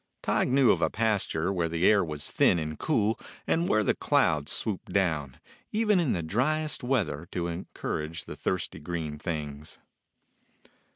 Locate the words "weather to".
6.83-7.43